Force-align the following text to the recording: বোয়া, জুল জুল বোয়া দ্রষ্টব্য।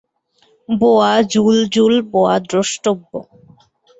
বোয়া, 0.69 1.11
জুল 1.31 1.55
জুল 1.73 1.93
বোয়া 2.11 2.35
দ্রষ্টব্য। 2.41 3.11